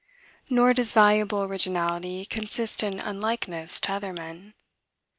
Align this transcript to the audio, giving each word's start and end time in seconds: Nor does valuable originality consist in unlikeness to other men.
Nor 0.49 0.73
does 0.73 0.93
valuable 0.93 1.43
originality 1.43 2.25
consist 2.25 2.81
in 2.81 2.99
unlikeness 2.99 3.79
to 3.81 3.93
other 3.93 4.13
men. 4.13 4.55